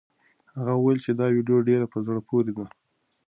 [0.57, 2.65] هغه وویل چې دا ویډیو ډېره په زړه پورې ده.